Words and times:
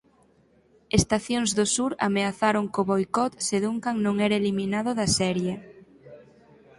Estacións 0.99 1.49
do 1.57 1.65
sur 1.75 1.91
ameazaron 2.07 2.65
co 2.73 2.81
boicot 2.91 3.31
se 3.47 3.55
Duncan 3.65 3.95
non 4.05 4.15
era 4.25 4.39
eliminado 4.41 4.91
da 4.99 5.07
serie. 5.19 5.53